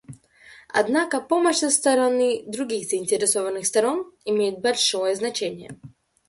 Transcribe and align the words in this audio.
Однако 0.69 1.21
помощь 1.21 1.57
со 1.59 1.69
стороны 1.69 2.41
других 2.47 2.89
заинтересованных 2.89 3.67
сторон 3.67 4.11
имеет 4.25 4.57
большое 4.59 5.13
значение. 5.15 5.77